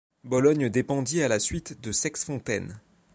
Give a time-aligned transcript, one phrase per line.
[0.23, 2.79] Bologne dépendit à la suite de Sexfontaines.